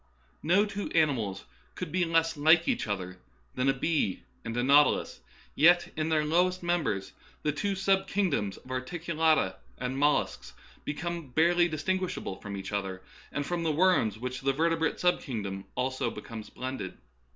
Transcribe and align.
No 0.41 0.65
two 0.65 0.89
animals 0.95 1.45
could 1.75 1.91
be 1.91 2.05
less 2.05 2.35
like 2.35 2.67
each 2.67 2.87
other 2.87 3.19
than 3.53 3.69
a 3.69 3.73
bee 3.73 4.23
and 4.43 4.57
a 4.57 4.63
nautilus, 4.63 5.19
yet 5.53 5.93
in 5.95 6.09
their 6.09 6.25
lowest 6.25 6.63
members 6.63 7.13
the 7.43 7.51
two 7.51 7.75
sub 7.75 8.07
kingdoms 8.07 8.57
of 8.57 8.71
articulata 8.71 9.57
and 9.77 9.95
mollusks 9.99 10.53
become 10.85 11.27
barely 11.29 11.67
distinguishable 11.67 12.37
from 12.37 12.57
each 12.57 12.71
other 12.71 13.03
and 13.31 13.45
from 13.45 13.61
the 13.61 13.71
worms 13.71 14.15
with 14.15 14.21
which 14.23 14.41
the 14.41 14.53
vertebrate 14.53 14.99
sub 14.99 15.21
kingdom 15.21 15.65
also 15.75 16.09
becomes 16.09 16.49
blended. 16.49 16.97